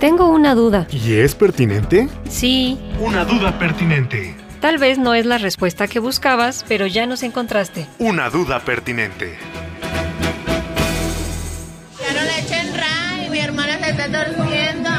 Tengo 0.00 0.28
una 0.28 0.54
duda. 0.54 0.86
¿Y 0.92 1.14
es 1.14 1.34
pertinente? 1.34 2.08
Sí, 2.28 2.78
Una 3.00 3.24
duda 3.24 3.58
pertinente. 3.58 4.34
tal 4.60 4.78
vez 4.78 4.98
no 4.98 5.14
es 5.14 5.26
la 5.26 5.38
respuesta 5.38 5.88
que 5.88 5.98
buscabas, 5.98 6.64
pero 6.68 6.86
ya 6.86 7.06
nos 7.06 7.22
encontraste. 7.22 7.86
Una 7.98 8.30
duda 8.30 8.60
pertinente. 8.60 9.36
Ya 12.00 12.12
no 12.14 12.22
le 12.22 12.38
echen 12.40 12.74
ray, 12.76 13.28
mi 13.30 13.38
hermana 13.40 13.78
se 13.78 13.90
está 13.90 14.06
torciendo. 14.24 14.90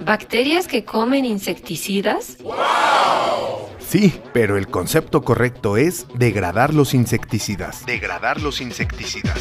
¿Bacterias 0.00 0.66
que 0.66 0.84
comen 0.84 1.24
insecticidas? 1.24 2.36
Sí, 3.78 4.20
pero 4.34 4.58
el 4.58 4.68
concepto 4.68 5.22
correcto 5.22 5.76
es 5.78 6.06
degradar 6.14 6.74
los 6.74 6.92
insecticidas. 6.94 7.86
Degradar 7.86 8.40
los 8.42 8.60
insecticidas. 8.60 9.38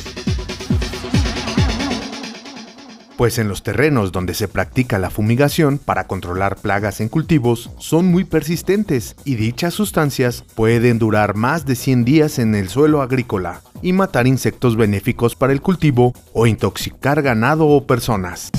Pues 3.17 3.37
en 3.37 3.47
los 3.47 3.61
terrenos 3.61 4.11
donde 4.11 4.33
se 4.33 4.47
practica 4.47 4.97
la 4.97 5.11
fumigación 5.11 5.77
para 5.77 6.07
controlar 6.07 6.55
plagas 6.55 6.99
en 6.99 7.09
cultivos 7.09 7.69
son 7.77 8.07
muy 8.07 8.23
persistentes 8.23 9.15
y 9.23 9.35
dichas 9.35 9.75
sustancias 9.75 10.43
pueden 10.55 10.97
durar 10.97 11.35
más 11.35 11.65
de 11.65 11.75
100 11.75 12.05
días 12.05 12.39
en 12.39 12.55
el 12.55 12.69
suelo 12.69 13.03
agrícola 13.03 13.61
y 13.83 13.93
matar 13.93 14.25
insectos 14.25 14.75
benéficos 14.75 15.35
para 15.35 15.53
el 15.53 15.61
cultivo 15.61 16.13
o 16.33 16.47
intoxicar 16.47 17.21
ganado 17.21 17.67
o 17.67 17.85
personas. 17.85 18.49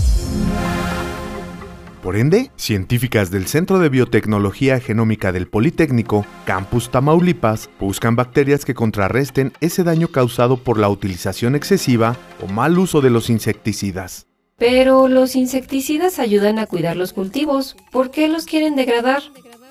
Por 2.01 2.17
ende, 2.17 2.51
científicas 2.57 3.31
del 3.31 3.47
Centro 3.47 3.79
de 3.79 3.89
Biotecnología 3.89 4.79
Genómica 4.79 5.33
del 5.33 5.49
Politécnico, 5.49 6.27
Campus 6.45 6.91
Tamaulipas, 6.91 7.71
buscan 7.81 8.15
bacterias 8.15 8.67
que 8.67 8.75
contrarresten 8.75 9.55
ese 9.63 9.85
daño 9.85 10.09
causado 10.09 10.59
por 10.59 10.79
la 10.79 10.91
utilización 10.91 11.57
excesiva 11.57 12.15
o 12.43 12.47
mal 12.47 12.79
uso 12.79 13.01
de 13.01 13.09
los 13.09 13.31
insecticidas. 13.31 14.27
Pero 14.57 15.09
los 15.09 15.35
insecticidas 15.35 16.19
ayudan 16.19 16.59
a 16.59 16.67
cuidar 16.67 16.97
los 16.97 17.13
cultivos. 17.13 17.77
¿Por 17.91 18.11
qué 18.11 18.29
los 18.29 18.47
quieren 18.47 18.77
degradar? 18.77 19.23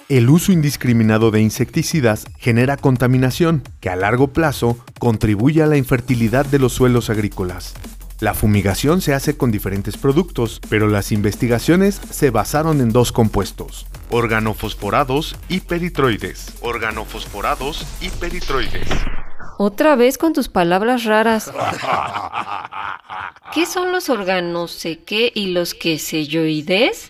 El 0.09 0.29
uso 0.29 0.51
indiscriminado 0.51 1.31
de 1.31 1.39
insecticidas 1.39 2.25
genera 2.37 2.75
contaminación 2.75 3.63
que 3.79 3.89
a 3.89 3.95
largo 3.95 4.27
plazo 4.27 4.77
contribuye 4.99 5.63
a 5.63 5.67
la 5.67 5.77
infertilidad 5.77 6.45
de 6.45 6.59
los 6.59 6.73
suelos 6.73 7.09
agrícolas. 7.09 7.73
La 8.19 8.33
fumigación 8.33 9.01
se 9.01 9.13
hace 9.13 9.37
con 9.37 9.51
diferentes 9.51 9.97
productos, 9.97 10.61
pero 10.69 10.87
las 10.87 11.11
investigaciones 11.11 11.99
se 12.09 12.29
basaron 12.29 12.79
en 12.79 12.91
dos 12.91 13.11
compuestos, 13.11 13.87
organofosforados 14.11 15.35
y 15.49 15.61
peritroides. 15.61 16.53
Organofosforados 16.61 17.85
y 18.01 18.09
peritroides. 18.09 18.87
Otra 19.57 19.95
vez 19.95 20.17
con 20.17 20.33
tus 20.33 20.49
palabras 20.49 21.05
raras. 21.05 21.51
¿Qué 23.53 23.67
son 23.67 23.91
los 23.91 24.09
órganos 24.09 24.71
sé 24.71 24.99
y 25.07 25.51
los 25.51 25.75
queselloides? 25.75 27.07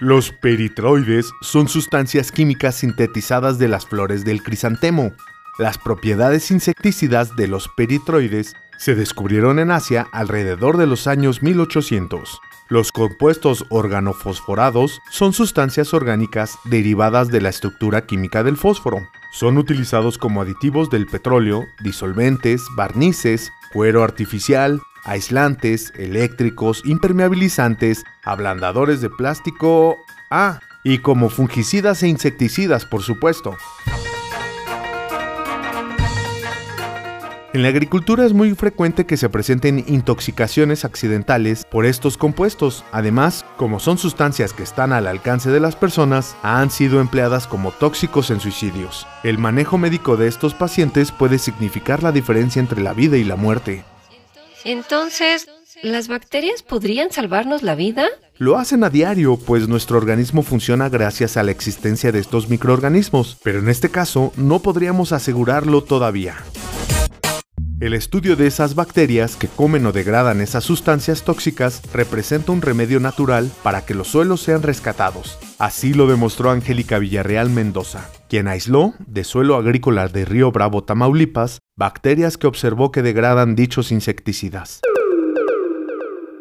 Los 0.00 0.32
peritroides 0.32 1.30
son 1.42 1.68
sustancias 1.68 2.32
químicas 2.32 2.74
sintetizadas 2.74 3.60
de 3.60 3.68
las 3.68 3.86
flores 3.86 4.24
del 4.24 4.42
crisantemo. 4.42 5.12
Las 5.60 5.78
propiedades 5.78 6.50
insecticidas 6.50 7.36
de 7.36 7.46
los 7.46 7.68
peritroides 7.68 8.52
se 8.78 8.96
descubrieron 8.96 9.60
en 9.60 9.70
Asia 9.70 10.08
alrededor 10.10 10.76
de 10.76 10.88
los 10.88 11.06
años 11.06 11.40
1800. 11.40 12.40
Los 12.68 12.90
compuestos 12.90 13.64
organofosforados 13.70 15.00
son 15.12 15.32
sustancias 15.32 15.94
orgánicas 15.94 16.58
derivadas 16.64 17.28
de 17.28 17.40
la 17.40 17.50
estructura 17.50 18.06
química 18.06 18.42
del 18.42 18.56
fósforo. 18.56 19.06
Son 19.38 19.58
utilizados 19.58 20.16
como 20.16 20.40
aditivos 20.40 20.88
del 20.88 21.06
petróleo, 21.06 21.66
disolventes, 21.82 22.62
barnices, 22.74 23.52
cuero 23.70 24.02
artificial, 24.02 24.80
aislantes, 25.04 25.92
eléctricos, 25.94 26.80
impermeabilizantes, 26.86 28.04
ablandadores 28.24 29.02
de 29.02 29.10
plástico... 29.10 29.98
Ah, 30.30 30.60
y 30.84 30.98
como 30.98 31.28
fungicidas 31.28 32.02
e 32.02 32.08
insecticidas, 32.08 32.86
por 32.86 33.02
supuesto. 33.02 33.58
En 37.56 37.62
la 37.62 37.68
agricultura 37.68 38.26
es 38.26 38.34
muy 38.34 38.54
frecuente 38.54 39.06
que 39.06 39.16
se 39.16 39.30
presenten 39.30 39.82
intoxicaciones 39.88 40.84
accidentales 40.84 41.64
por 41.64 41.86
estos 41.86 42.18
compuestos. 42.18 42.84
Además, 42.92 43.46
como 43.56 43.80
son 43.80 43.96
sustancias 43.96 44.52
que 44.52 44.62
están 44.62 44.92
al 44.92 45.06
alcance 45.06 45.48
de 45.48 45.58
las 45.58 45.74
personas, 45.74 46.36
han 46.42 46.70
sido 46.70 47.00
empleadas 47.00 47.46
como 47.46 47.72
tóxicos 47.72 48.30
en 48.30 48.40
suicidios. 48.40 49.06
El 49.22 49.38
manejo 49.38 49.78
médico 49.78 50.18
de 50.18 50.28
estos 50.28 50.52
pacientes 50.52 51.12
puede 51.12 51.38
significar 51.38 52.02
la 52.02 52.12
diferencia 52.12 52.60
entre 52.60 52.82
la 52.82 52.92
vida 52.92 53.16
y 53.16 53.24
la 53.24 53.36
muerte. 53.36 53.84
Entonces, 54.62 55.48
¿las 55.82 56.08
bacterias 56.08 56.62
podrían 56.62 57.10
salvarnos 57.10 57.62
la 57.62 57.74
vida? 57.74 58.04
Lo 58.36 58.58
hacen 58.58 58.84
a 58.84 58.90
diario, 58.90 59.38
pues 59.38 59.66
nuestro 59.66 59.96
organismo 59.96 60.42
funciona 60.42 60.90
gracias 60.90 61.38
a 61.38 61.42
la 61.42 61.52
existencia 61.52 62.12
de 62.12 62.18
estos 62.18 62.50
microorganismos, 62.50 63.38
pero 63.42 63.60
en 63.60 63.70
este 63.70 63.88
caso 63.88 64.34
no 64.36 64.58
podríamos 64.58 65.12
asegurarlo 65.12 65.82
todavía. 65.82 66.36
El 67.78 67.92
estudio 67.92 68.36
de 68.36 68.46
esas 68.46 68.74
bacterias 68.74 69.36
que 69.36 69.48
comen 69.48 69.84
o 69.84 69.92
degradan 69.92 70.40
esas 70.40 70.64
sustancias 70.64 71.24
tóxicas 71.24 71.82
representa 71.92 72.50
un 72.52 72.62
remedio 72.62 73.00
natural 73.00 73.52
para 73.62 73.84
que 73.84 73.92
los 73.92 74.08
suelos 74.08 74.40
sean 74.40 74.62
rescatados. 74.62 75.38
Así 75.58 75.92
lo 75.92 76.06
demostró 76.06 76.50
Angélica 76.50 76.98
Villarreal 76.98 77.50
Mendoza, 77.50 78.10
quien 78.30 78.48
aisló 78.48 78.94
de 79.06 79.24
suelo 79.24 79.56
agrícola 79.56 80.08
de 80.08 80.24
Río 80.24 80.52
Bravo, 80.52 80.84
Tamaulipas, 80.84 81.58
bacterias 81.76 82.38
que 82.38 82.46
observó 82.46 82.90
que 82.90 83.02
degradan 83.02 83.54
dichos 83.54 83.92
insecticidas. 83.92 84.80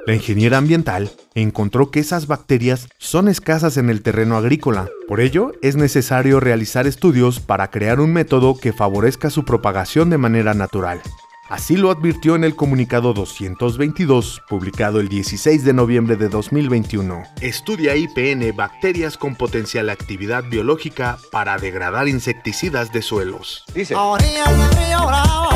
La 0.07 0.13
ingeniera 0.13 0.57
ambiental 0.57 1.09
encontró 1.34 1.91
que 1.91 2.00
esas 2.00 2.28
bacterias 2.28 2.88
son 2.97 3.28
escasas 3.28 3.75
en 3.75 3.90
el 3.90 4.03
terreno 4.03 4.38
agrícola. 4.38 4.88
Por 5.07 5.19
ello, 5.19 5.52
es 5.62 5.75
necesario 5.75 6.40
realizar 6.40 6.88
estudios 6.88 7.40
para 7.40 7.72
crear 7.72 8.00
un 8.00 8.13
método 8.13 8.57
que 8.57 8.72
favorezca 8.72 9.31
su 9.31 9.44
propagación 9.44 10.09
de 10.12 10.19
manera 10.19 10.53
natural. 10.53 11.02
Así 11.47 11.78
lo 11.78 11.91
advirtió 11.91 12.35
en 12.35 12.44
el 12.44 12.56
comunicado 12.56 13.13
222, 13.13 14.41
publicado 14.50 15.00
el 15.00 15.09
16 15.09 15.63
de 15.63 15.73
noviembre 15.73 16.16
de 16.16 16.28
2021. 16.28 17.22
Estudia 17.39 17.95
IPN 17.95 18.56
bacterias 18.56 19.16
con 19.16 19.35
potencial 19.35 19.91
actividad 19.91 20.44
biológica 20.50 21.19
para 21.31 21.59
degradar 21.59 22.07
insecticidas 22.07 22.91
de 22.91 23.03
suelos. 23.03 23.63
Dice. 23.75 23.94
A 23.94 24.01
orillas 24.01 24.57
del 24.57 24.72
río 24.72 25.05
Bravo 25.05 25.50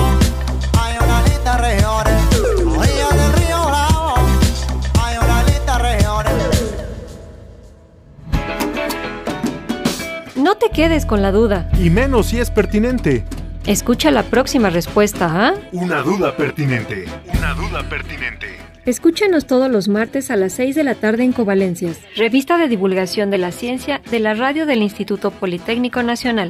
hay 0.78 0.96
una 1.04 1.24
lista 1.24 1.58
regiones. 1.58 2.14
A 2.14 2.80
orillas 2.80 3.18
del 3.18 3.34
río 3.34 3.66
Bravo 3.66 4.14
hay 5.02 5.18
una 5.18 5.44
lista 5.44 5.80
regiones. 5.80 6.74
No 10.36 10.56
te 10.56 10.70
quedes 10.70 11.08
con 11.08 11.24
la 11.24 11.32
duda. 11.32 11.72
Y 11.80 11.90
menos 11.90 12.28
si 12.28 12.40
es 12.40 12.52
pertinente. 12.52 13.26
Escucha 13.70 14.10
la 14.10 14.24
próxima 14.24 14.72
respuesta, 14.72 15.28
¿ah? 15.32 15.54
Una 15.74 16.02
duda 16.02 16.36
pertinente. 16.36 17.06
Una 17.38 17.54
duda 17.54 17.88
pertinente. 17.88 18.48
Escúchanos 18.88 19.46
todos 19.46 19.70
los 19.70 19.88
martes 19.88 20.32
a 20.32 20.36
las 20.36 20.54
6 20.54 20.74
de 20.74 20.84
la 20.84 20.96
tarde 20.96 21.24
en 21.24 21.34
Covalencias, 21.34 22.00
revista 22.16 22.58
de 22.58 22.68
divulgación 22.68 23.30
de 23.30 23.38
la 23.38 23.52
ciencia 23.52 24.02
de 24.10 24.20
la 24.20 24.34
radio 24.34 24.66
del 24.66 24.82
Instituto 24.82 25.30
Politécnico 25.30 26.02
Nacional. 26.02 26.50